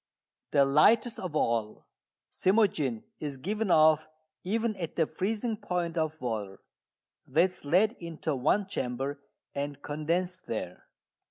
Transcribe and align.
The 0.49 0.65
lightest 0.65 1.19
of 1.19 1.35
all, 1.35 1.85
cymogene, 2.31 3.03
is 3.19 3.37
given 3.37 3.69
off 3.69 4.07
even 4.43 4.75
at 4.77 4.95
the 4.95 5.05
freezing 5.05 5.55
point 5.57 5.95
of 5.95 6.19
water. 6.21 6.59
That 7.27 7.51
is 7.51 7.65
led 7.65 7.91
into 7.99 8.35
one 8.35 8.65
chamber 8.65 9.19
and 9.53 9.79
condensed 9.83 10.47
there. 10.47 10.87